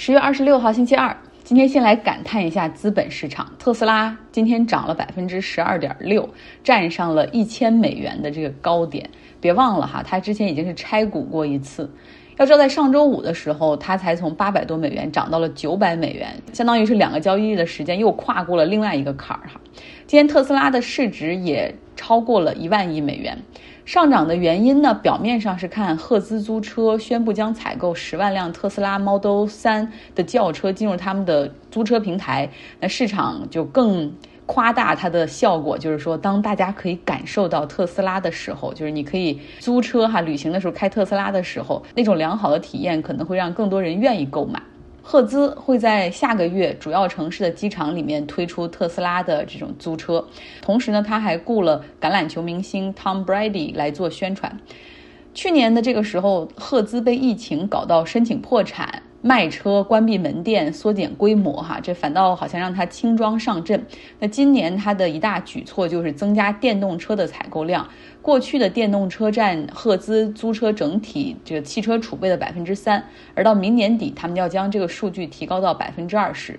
[0.00, 3.52] 十月二十六号星期二，今天先来感叹一下资本市场。
[3.58, 6.32] 特斯拉今天涨了百分之十二点六，
[6.62, 9.10] 站上了一千美元的这个高点。
[9.40, 11.90] 别忘了哈，它之前已经是拆股过一次。
[12.38, 19.60] 要知道，在上周五的时候，它才从八百多美元涨到了九百美元，相当于是两个交易日的时间又跨过了另外一个坎儿哈。
[20.06, 23.36] 今天特斯拉的市值也超过了一万亿美元。
[23.84, 24.94] 上涨的原因呢？
[24.94, 32.48] 表面上是看赫兹租车宣布将采购十万辆特斯拉 Model 3的轿车进入他们的租车平台，
[32.78, 34.12] 那市场就更
[34.48, 44.60] 夸大它的效果，就是说，当大家可以感受到特斯拉的时候，就是你可以租车哈旅行的时候开特斯拉的时候，那种良好的体验可能会让更多人愿意购买。
[45.02, 50.26] 赫兹会在下个月主要城市的机场里面推出特斯拉的这种租车，
[50.62, 54.58] 同时呢，他还雇了橄榄球明星 Tom Brady 来做宣传。
[55.34, 59.02] 去年的这个时候，赫兹被疫情搞到申请破产。
[59.20, 63.84] 卖车、关闭门店、缩减规模，哈，这反倒好像让他轻装上阵。
[64.20, 67.88] 那今年他的一大举措就是增加电动车的采购量。
[68.22, 73.02] 过去的电动车占赫兹租车整体这个汽车储备的百分之三，
[73.34, 76.58] 而到明年底，他们要将这个数据提高到百分之二十。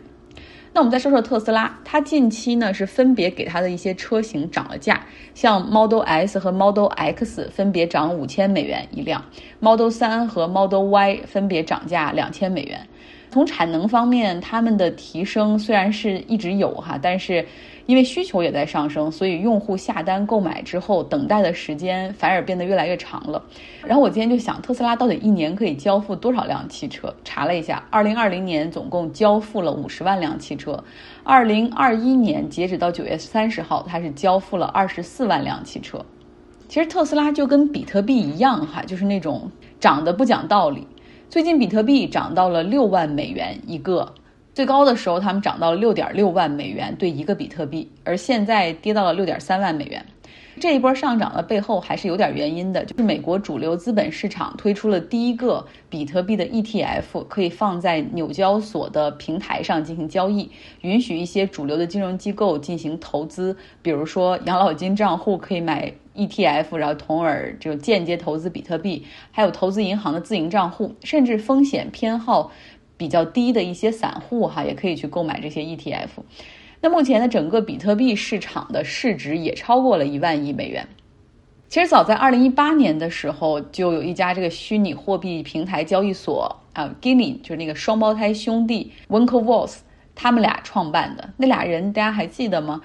[0.72, 9.26] 那我们再说说特斯拉，它近期呢是分别给它的一些车型涨了价，像 Model S 和 Model X 分别涨五千美元一辆
[9.59, 12.88] ，Model 三和 Model Y 分别涨价两千美元。
[13.31, 17.45] 从产能方面，他们的提升虽然是一直有哈，但是。
[17.86, 23.44] 因为需求也在上升，所以用户下单购买之后，等待的时间反而变得越来越长了。
[23.83, 27.11] 然后我今天就想，特斯拉到底一年可以交付多少辆汽车？
[27.23, 30.83] 查了一下，二零二零年总共交付了五十万辆汽车，
[31.23, 35.99] 二零二一年截止到九月三十号，它是交付了二十四万辆汽车。
[36.67, 39.49] 其实特斯拉就跟比特币一样哈，就是那种
[39.80, 40.86] 涨得不讲道理。
[41.30, 44.16] 最近比特币涨到了六万美元一个。
[44.55, 50.03] 最高的时候，他们涨到了六点六万美元兑一个比特币，而现在跌到了六点三万美元。
[50.59, 60.49] 这一波上涨的背后还是有点原因的，就是美国主流资本市场推出了第一个比特币的 ETF，可以放在纽交所的平台上进行交易，
[60.81, 65.93] 允许一些主流的金融机构进行投资，比如说养老金账户可以买
[66.27, 72.52] ETF，然后从而就间接投资比特币，还有投资银行的自营账户，甚至风险偏好。
[72.97, 76.09] 比较低的一些散户哈，也可以去购买这些 ETF。
[76.81, 80.85] 那目前呢，整个比特币市场的市值也超过了一万亿美元。
[81.69, 89.77] 其实早在二零一八年的时候，就有一家这个虚拟货币平台交易所啊 g i n e 就是那个双胞胎兄弟 Winklevoss，
[90.13, 91.30] 他们俩创办的。
[91.37, 92.81] 那俩人大家还记得吗？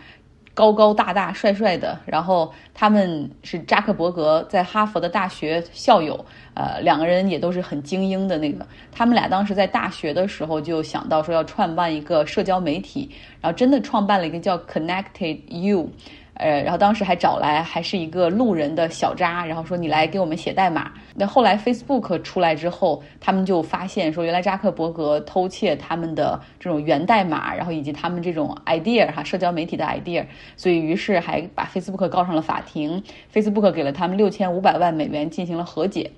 [0.54, 8.64] 高高大大、帅帅的，然后他们是扎克伯格在哈佛的大学校友，呃，两个人也都是很精英的那个。
[8.92, 13.10] 他们俩当时在大学的时候就想到说要创办一个社交媒体，
[13.40, 15.90] 然后真的创办了一个叫 Connected You。
[16.34, 20.92] 呃，然后当时还找来还是一个路人的小扎，然后说你来给我们写代码。
[21.16, 30.24] 那后来 Facebook 出来之后，他们就发现说，原来扎克伯格偷窃他们的这种源代码，然后以及他们这种 idea 哈，社交媒体的 idea，
[30.56, 33.02] 所以于是还把 Facebook 告上了法庭。
[33.32, 36.10] Facebook 给了他们六千五百万美元进行了和解。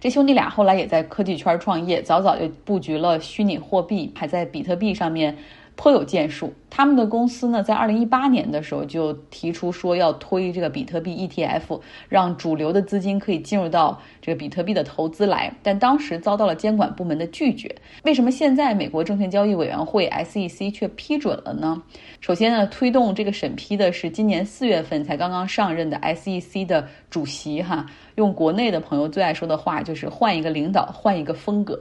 [0.00, 5.36] 这兄弟俩后来也在科技圈创业，早早就布局了虚拟货币，还在比特币上面。
[5.80, 17.74] 颇有建树，他们的公司呢，在二零一八年的时候就提出说要推这个比特币 ETF，让主流的资金可以进入到这个比特币的投资来，但当时遭到了监管部门的拒绝。
[18.02, 21.82] 为什么现在美国证券交易委员会 SEC 却批准了呢？
[22.20, 27.86] 首先呢，推动这个审批的是今年四月份才刚刚上任的 SEC 的主席哈，
[28.16, 31.78] 用国内的朋友最爱说的话就是换一个领导，换一个风格。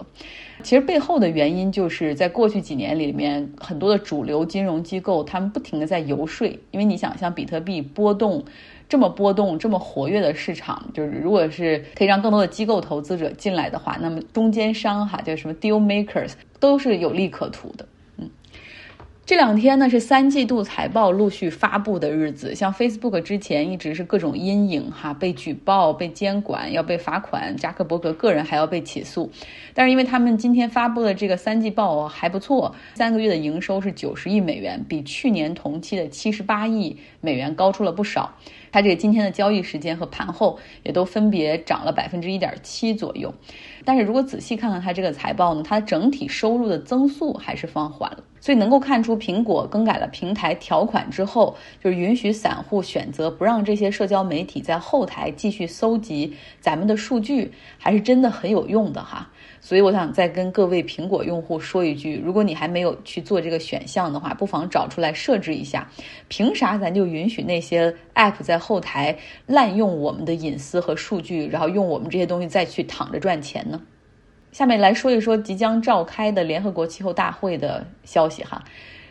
[0.63, 8.45] 其实背后的原因就是在过去几年里面，很多各主流金融机构他们不停的在游说，因为你想像比特币波动
[8.87, 17.87] 这么波动、这么活跃的市场，就是如果是可以让更多的机构投资者进来的话，那么中间商哈，叫什么 deal makers 都是有利可图的。
[19.29, 29.29] 这两天呢是三季度财报陆续发布的日子，像 Facebook 之前一直是各种阴影哈，被举报、被监管、要被罚款，扎克伯格个人还要被起诉。
[29.75, 38.33] 但是因为他们今天发布的这个三季报还不错，三个月的营收是九十亿美元，比去年同期的七十八亿美元高出了不少。
[38.71, 43.33] 它这个今天的交易时间和盘后也都分别涨了百分之一点七左右。
[43.85, 48.23] 但是如果仔细看看它这个财报呢，它整体收入的增速还是放缓了。
[48.41, 59.29] 所以能够看出，苹果更改了平台条款之后，就是允许散户选择不让这些社交媒体在后台继续搜集咱们的数据，还是真的很有用的哈。
[59.59, 65.89] 所以我想再跟各位苹果用户说一句：如果你还没有去做这个选项的话，不妨找出来设置一下。
[66.29, 73.81] 凭啥咱就允许那些 App 在后台滥用我们的隐私和数据，然后用我们这些东西再去躺着赚钱呢？
[74.51, 78.61] 下面来说一说即将召开的联合国气候大会的消息哈。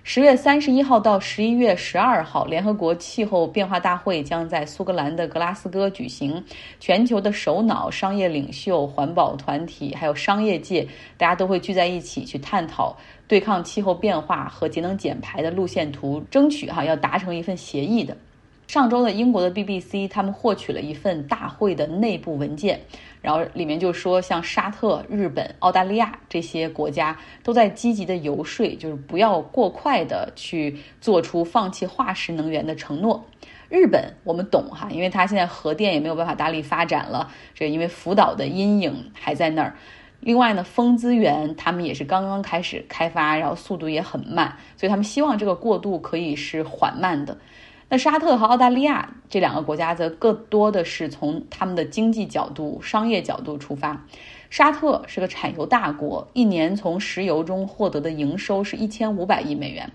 [0.02, 6.42] 十月三十一号到十一月十二号，联合国气候变化大会将在苏格兰的格拉斯哥举行。
[6.80, 12.96] 全球的首脑、商业领袖、环保团体，还有商业界，大家都会聚在一起去探讨
[13.26, 18.16] 对抗气候变化和节能减排的路线图，争取哈要达成一份协议的。
[18.68, 22.78] 上周的英国的 BBC 他们获取了一份大会的内部文件。
[23.22, 33.24] 然后里面就说，像沙特、日本、澳大利亚这些国家都在积极的游说，就是不要过快的去做出放弃化石能源的承诺。
[33.70, 39.74] 日本我们懂哈，因为它现在核电也没有办法大力发展了，这因为福岛的阴影还在那儿。
[40.20, 47.36] 另外呢，风资源他们也是刚刚开始开发，然后速度也很慢，所以他们希望这个过渡可以是缓慢的。
[47.88, 54.04] 那沙特和澳大利亚这两个国家则更多的是从他们的经济角度、商业角度出发。
[54.50, 59.90] 沙特是个产油大国，一年从石油中获得的营收是一千五百亿美元。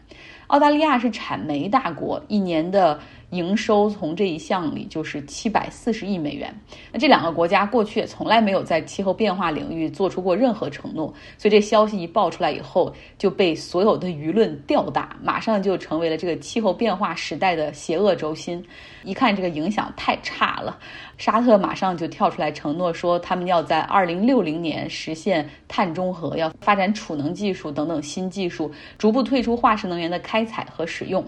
[0.48, 3.00] 澳大利亚是产煤大国，一年的。
[3.34, 6.54] 营收从这一项里就是七百四十亿美元。
[6.92, 18.64] 那这两个国家过去也从来没有在气候变化领域做出过任何承诺，所以这消息一爆出来以后，就被所有的舆论吊打，马上就成为了这个气候变化时代的邪恶轴心。
[19.04, 20.78] 一看这个影响太差了，
[21.18, 31.26] 沙特马上就跳出来承诺说，他们要在二零六零年实现碳中和，要发展储能技术等等新技术，逐步退出化石能源的开采和使用。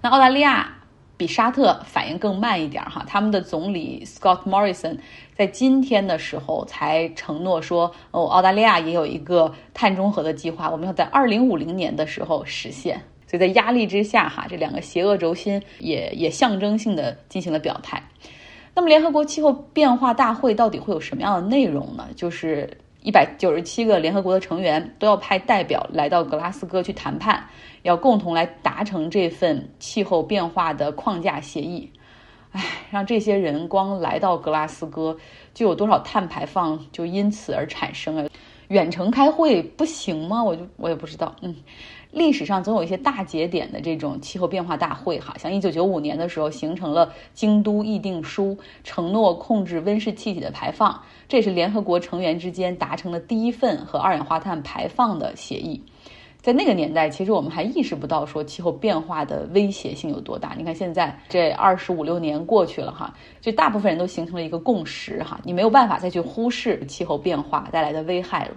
[0.00, 0.81] 那澳大利亚。
[1.22, 4.98] 比沙特反应更慢一点哈，他们的总理 Scott Morrison
[5.36, 13.00] 在今天的时候才承诺说，哦，澳大利亚也有一个碳中和的计划，我们要在二零五零年的时候实现。
[13.28, 18.02] 所以在压力之下哈，这两个邪恶轴心也也象征性的进行了表态。
[18.74, 22.08] 那么联合国气候变化大会到底会有什么样的内容呢？
[22.16, 22.68] 就是
[23.02, 27.44] 一百九十七个联合国的成员都要派代表来到格拉斯哥去谈判。
[27.82, 31.90] 要共同来达成这份气候变化的框架协议，
[32.52, 32.62] 唉，
[32.92, 35.16] 让这些人光来到格拉斯哥，
[35.52, 38.30] 就有多少碳排放就因此而产生了？
[38.72, 40.42] 远程开会不行吗？
[40.42, 41.36] 我就我也不知道。
[41.42, 41.54] 嗯，
[42.10, 50.98] 历史上总有一些大节点的这种气候变化大会，哈，像一九九五年的时候形成了京都议定书，承诺控制温室气体的排放，
[51.28, 55.82] 这也是联合国成员之间达成的第一份和二氧化碳排放的协议。
[56.42, 60.54] 在那个年代，其实我们还意识不到说气候变化的威胁性有多大。
[60.58, 68.54] 你看现在这二十五六年过去了哈，就大部分人都形成了一个共识哈，你没有办法再去忽视气候变化带来的危害了。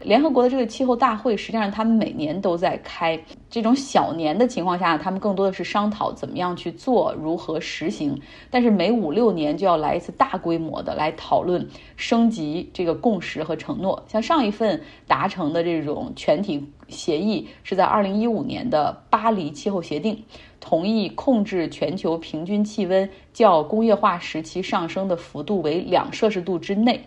[0.00, 3.18] 联合国的这个气候大会，实际上他们每年都在开。
[3.50, 8.18] 这种小年的情况下，他们更多的是商讨怎么样去做，如何实行。
[8.50, 11.66] 但是每五六年就要来一次大规模的来讨论
[11.96, 14.00] 升级这个共识和承诺。
[14.06, 20.22] 像上一份达成的这种全体协议，是在二零一五年的巴黎气候协定，
[20.60, 27.00] 同意控制全球平均气温较工业化时期上升的幅度为两摄氏度之内。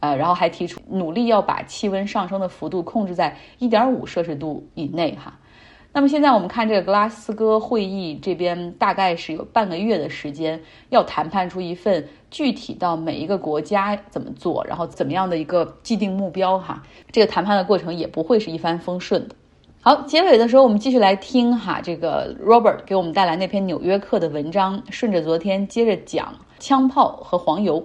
[0.00, 5.38] 呃，然后还提出努力要把气温上升的幅度控制在一点五摄氏度以内哈。
[5.90, 16.82] 那么现在我们看这个格拉斯哥会议这边大概是有半个月的时间，要谈判出一份具体到每一个国家怎么做，然后怎么样的一个既定目标哈。
[17.10, 19.34] 这个谈判的过程也不会是一帆风顺的。
[19.80, 27.82] 好，结尾的时候我们继续来听哈，这个 Robert 给我们带来那篇《纽约客》的文章，顺着昨天接着讲枪炮和黄油。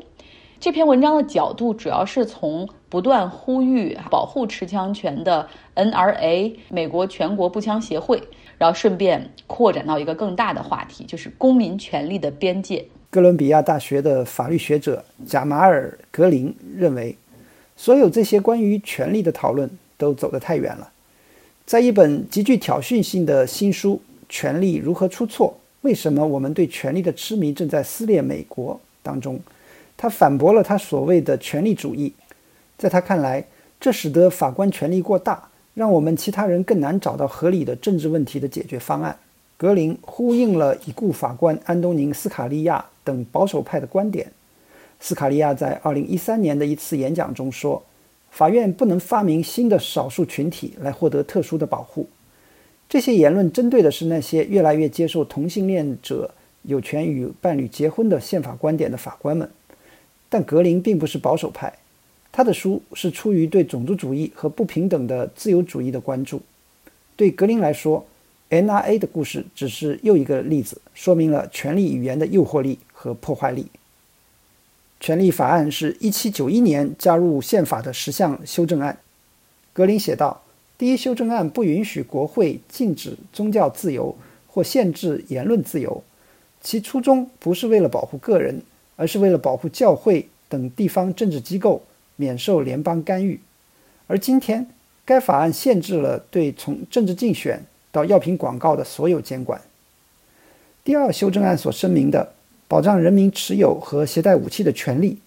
[0.64, 8.24] 这篇文章的角度主要是从不断呼吁保护持枪权的 NRA 美国全国步枪协会，
[8.58, 12.86] 然后顺便扩展到一个更大的话题，就是公民权利的边界。
[13.10, 17.18] 哥伦比亚大学的法律学者贾马尔·格林认为，
[17.76, 20.90] 所有这些关于权利的讨论都走得太远了。
[21.66, 23.96] 在一本极具挑衅性的新书
[24.30, 25.58] 《权力如何出错？
[25.82, 29.38] 为什么我们对权力的痴迷正在撕裂美国》当中。
[29.98, 32.14] 他反驳了他所谓的权力主义，
[32.78, 33.46] 在他看来，
[33.80, 39.18] 这使得法官权力过大，让我们其他人更难找到合理的政治问题的解决方案。
[39.56, 44.32] 格林呼应了已故法官安东尼·斯卡利亚等保守派的观点。
[45.00, 47.82] 斯卡利亚在2013年的一次演讲中说
[48.32, 52.08] ：“法院不能发明新的少数群体来获得特殊的保护。”
[52.90, 56.34] 这些言论针对的是那些越来越接受同性恋者
[56.64, 59.50] 有权与伴侣结婚的宪法观点的法官们。
[60.34, 61.72] 但格林并不是保守派，
[62.32, 66.42] 他的书是出于对种族主义和不平等的自由主义的关注。
[67.16, 68.04] 对格林来说
[68.50, 73.68] ，NRA 的故事只是又一个例子，说明了权力语言的诱惑力和破坏力。
[75.00, 78.98] 权利法案是一七九一年加入宪法的十项修正案。
[79.72, 80.42] 格林写道
[80.80, 86.04] ：“第一修正案不允许国会禁止宗教自由或限制言论自由，
[86.60, 88.64] 其初衷不是为了保护个人，
[89.04, 91.84] 而是为了保护教会等地方政治机构。”
[92.16, 93.40] 免受联邦干预，
[94.06, 94.68] 而今天
[95.04, 99.60] 该法案限制了对从政治竞选到药品广告的所有监管。
[100.84, 102.34] 第二修正案所声明的
[102.68, 105.18] 保障人民持有和携带武器的权利，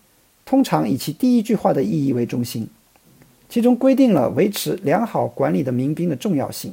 [0.45, 2.69] 通常以其第一句话的意义为中心，
[3.49, 6.73] 其中规定了维持良好管理的民兵的重要性。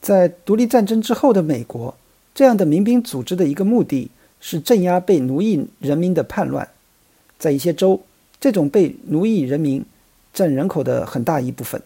[0.00, 1.94] 在独立战争之后的美国，
[2.34, 6.68] 这样的民兵组织的一个目的是镇压被奴役人民的叛乱，
[7.38, 8.02] 在一些州。
[8.38, 9.82] 这种被奴役人民
[10.32, 11.82] 占人口的很大一部分。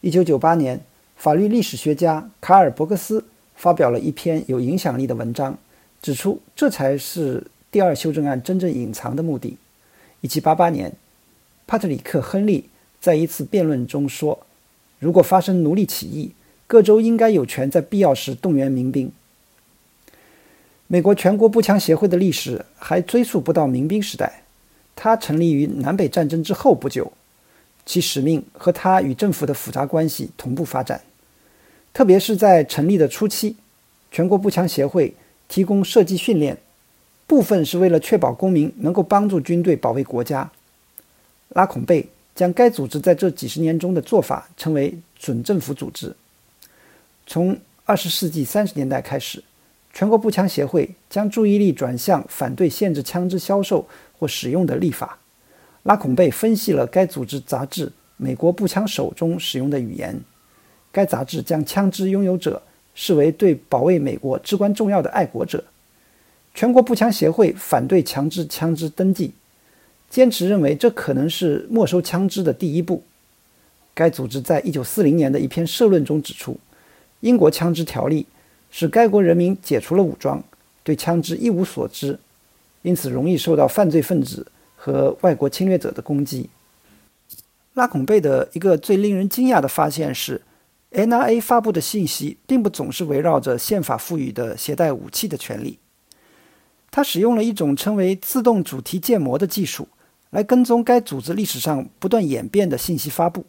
[0.00, 0.80] 一九九八年，
[1.16, 5.56] 法律历史学家卡尔·伯克斯发表了一篇有影响力的文章，
[6.02, 9.56] 指出这才是第二修正案真正隐藏的目的。
[10.20, 10.92] 一七八八年，
[11.66, 12.68] 帕特里克·亨利
[13.00, 14.40] 在一次辩论中说
[14.98, 16.32] ：“如果发生奴隶起义，
[16.66, 19.10] 各州应该有权在必要时动员民兵。”
[20.90, 24.42] 美国全国步枪协会的历史还追溯不到民兵时代。
[24.96, 27.12] 它成立于南北战争之后不久，
[27.84, 31.02] 其使命和它与政府的复杂关系同步发展。
[31.92, 33.54] 特别是在成立的初期，
[34.10, 35.14] 全国步枪协会
[35.46, 36.56] 提供射击训练，
[37.26, 40.50] 部分是为了确保公民能够帮助军队保卫国家。
[41.50, 46.16] 拉孔贝将该组织在这几十年中的做法称为准政府组织。
[47.26, 49.44] 从二十世纪三十年代开始，
[49.98, 53.84] 全国步枪协会将注意力转向反对限制枪支销售。
[54.16, 55.18] 或使用的立法，
[55.82, 57.86] 拉孔贝分析了该组织杂志
[58.16, 60.20] 《美国步枪手》中使用的语言。
[60.92, 62.62] 该杂志将枪支拥有者
[62.94, 65.64] 视为对保卫美国至关重要的爱国者。
[66.54, 69.32] 全国步枪协会反对强制枪支登记，
[70.08, 73.02] 坚持认为这可能是没收枪支的第一步。
[73.94, 76.56] 该组织在一九四零年的一篇社论中指出，
[77.20, 78.26] 英国枪支条例
[78.70, 80.42] 使该国人民解除了武装，
[80.82, 82.18] 对枪支一无所知。
[82.82, 84.46] 因此，容易受到犯罪分子
[84.76, 86.48] 和外国侵略者的攻击。
[87.74, 90.40] 拉孔贝的一个最令人惊讶的发现是
[90.92, 95.78] ，NRA 发布的信息并不总是围绕着宪法赋予的携带武器的权利。
[96.90, 99.86] 他使用了一种称为自动主题建模的技术，
[100.30, 103.44] 来跟踪该组织历史上不断演变的信息发布，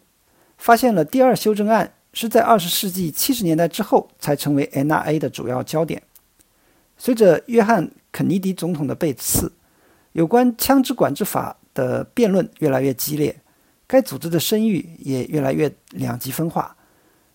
[0.57, 6.01] 发现了第二修正案是在二十世纪七十年代之后才成为 NRA 的主要焦点。
[6.97, 7.91] 随着约翰。
[8.11, 9.51] 肯尼迪总统的被刺，
[10.13, 13.39] 有关枪支管制法的辩论越来越激烈，
[13.85, 16.75] 该组织的声誉也越来越两极分化。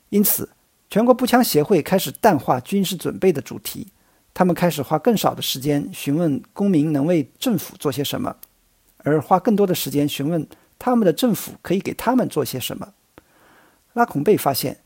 [0.09, 0.51] 因此，
[0.91, 3.87] 全国步枪协会开始淡化军事准备的主题，
[4.35, 8.35] 他们开始花更少的时间询问公民能为政府做些什么，
[9.05, 10.45] 而花更多的时间询问
[10.77, 12.93] 他们的政府可以给他们做些什么。
[13.95, 14.79] 拉孔贝发现。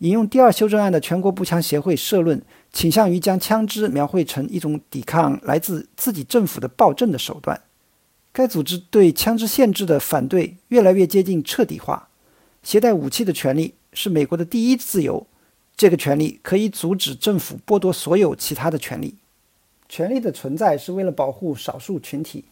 [0.00, 7.58] 引用第二修正案的全国步枪协会社论，倾向于将枪支描绘成一种抵抗来自自己政府的暴政的手段。
[8.30, 12.08] 该组织对枪支限制的反对越来越接近彻底化。
[12.62, 15.26] 携带武器的权利是美国的第一自由，
[15.74, 19.14] 这个权利可以阻止政府剥夺所有其他的权利。
[19.88, 22.44] 权利的存在是为了保护少数群体，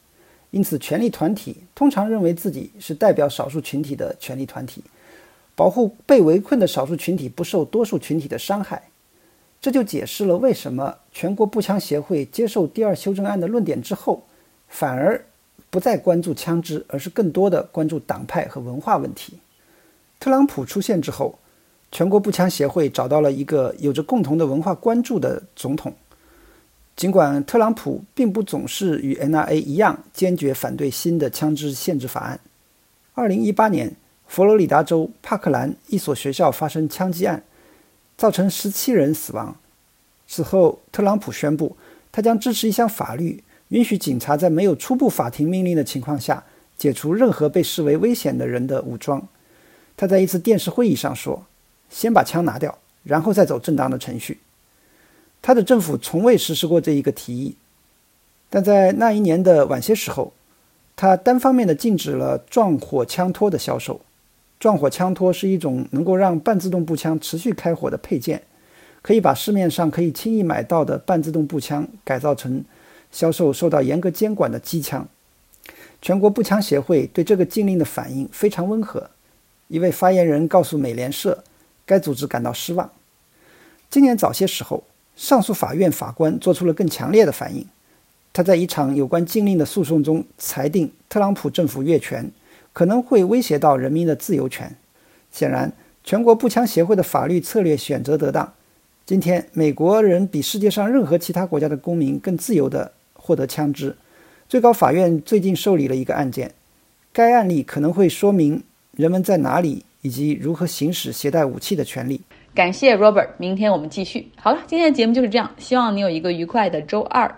[0.51, 4.83] 因此权利团体通常认为自己是代表少数群体的权利团体。
[5.57, 8.83] 保护被围困的少数群体不受多数群体的伤害，
[9.61, 14.25] 这就解释了为什么全国步枪协会接受第二修正案的论点之后，
[14.69, 15.25] 反而
[15.71, 19.35] 不再关注枪支，而是更多的关注党派和文化问题。
[20.19, 21.39] 特朗普出现之后，
[21.93, 25.95] 全国步枪协会找到了一个有着共同的文化关注的总统。
[26.97, 32.41] 尽管特朗普并不总是与 NRA 一样坚决反对新的枪支限制法案，
[33.15, 33.95] 二零一八年。
[34.27, 37.45] 佛罗里达州帕克兰一所学校发生枪击案，
[38.17, 39.57] 造成十七人死亡。
[40.27, 41.77] 此后，特朗普宣布，
[42.11, 46.43] 他将支持一项法律，允许警察在没有初步法庭命令的情况下，
[46.77, 49.29] 解除任何被视为危险的人的武装。
[49.97, 51.47] 他在一次电视会议上说
[51.89, 54.41] ：“先把枪拿掉，然后再走正当的程序。”
[55.41, 57.55] 他的政府从未实施过这一个提议，
[58.51, 60.33] 但在那一年的晚些时候，
[60.97, 64.01] 他单方面的禁止了撞火枪托的销售。
[64.59, 68.43] 撞火枪托是一种能够让半自动步枪持续开火的配件，
[69.03, 72.65] 可以把市面上可以轻易买到的半自动步枪改造成
[73.11, 75.07] 销售受到严格监管的机枪。
[76.01, 79.11] 全国步枪协会对这个禁令的反应非常温和。
[79.69, 81.43] 一位发言人告诉美联社，
[81.87, 82.91] 该组织感到失望。
[83.91, 84.85] 今年早些时候，
[85.17, 87.67] 上诉法院法官做出了更强烈的反应。
[88.33, 92.31] 他在一场有关禁令的诉讼中裁定，特朗普政府越权
[92.75, 94.77] 可能会威胁到人民的自由权。
[95.31, 95.73] 显然，
[96.05, 98.53] 全国步枪协会的法律策略选择得当。
[99.07, 103.97] 今天，美国人比世界上任何其他国家的公民更自由地获得枪支。
[104.49, 106.53] 最高法院最近受理了一个案件，
[107.13, 108.63] 该案例可能会说明
[108.93, 112.21] 人们在哪里以及如何行使携带武器的权利。
[112.55, 114.29] 感谢 Robert，明天我们继续。
[114.37, 117.35] 好了，今天的节目就是这样，希望你有一个愉快的周二。